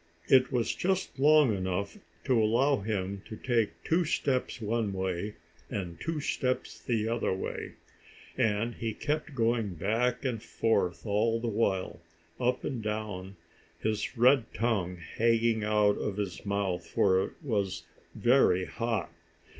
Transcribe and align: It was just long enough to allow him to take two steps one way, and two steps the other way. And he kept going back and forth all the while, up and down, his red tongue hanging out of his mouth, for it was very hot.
It 0.29 0.51
was 0.51 0.73
just 0.73 1.19
long 1.19 1.55
enough 1.55 1.95
to 2.23 2.41
allow 2.43 2.77
him 2.77 3.21
to 3.25 3.35
take 3.35 3.83
two 3.83 4.03
steps 4.03 4.59
one 4.59 4.93
way, 4.93 5.35
and 5.69 6.01
two 6.01 6.19
steps 6.19 6.79
the 6.81 7.07
other 7.07 7.31
way. 7.31 7.73
And 8.35 8.73
he 8.73 8.95
kept 8.95 9.35
going 9.35 9.75
back 9.75 10.25
and 10.25 10.41
forth 10.41 11.05
all 11.05 11.39
the 11.39 11.47
while, 11.49 12.01
up 12.39 12.63
and 12.63 12.81
down, 12.81 13.35
his 13.79 14.17
red 14.17 14.51
tongue 14.55 14.95
hanging 14.95 15.63
out 15.63 15.99
of 15.99 16.17
his 16.17 16.47
mouth, 16.47 16.83
for 16.87 17.23
it 17.23 17.33
was 17.43 17.83
very 18.15 18.65
hot. 18.65 19.13